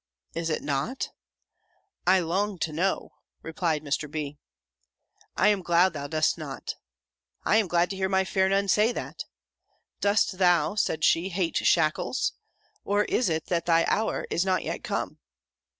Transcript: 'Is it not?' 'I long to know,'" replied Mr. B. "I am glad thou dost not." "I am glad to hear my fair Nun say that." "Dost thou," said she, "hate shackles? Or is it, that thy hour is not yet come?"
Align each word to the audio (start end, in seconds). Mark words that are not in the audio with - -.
'Is 0.33 0.49
it 0.49 0.63
not?' 0.63 1.11
'I 2.07 2.21
long 2.21 2.57
to 2.57 2.73
know,'" 2.73 3.11
replied 3.43 3.83
Mr. 3.83 4.09
B. 4.09 4.39
"I 5.37 5.49
am 5.49 5.61
glad 5.61 5.93
thou 5.93 6.07
dost 6.07 6.39
not." 6.39 6.73
"I 7.45 7.57
am 7.57 7.67
glad 7.67 7.91
to 7.91 7.95
hear 7.95 8.09
my 8.09 8.23
fair 8.25 8.49
Nun 8.49 8.67
say 8.67 8.91
that." 8.93 9.25
"Dost 9.99 10.39
thou," 10.39 10.73
said 10.73 11.03
she, 11.03 11.29
"hate 11.29 11.57
shackles? 11.57 12.33
Or 12.83 13.03
is 13.03 13.29
it, 13.29 13.45
that 13.49 13.67
thy 13.67 13.85
hour 13.87 14.25
is 14.31 14.43
not 14.43 14.63
yet 14.63 14.83
come?" 14.83 15.19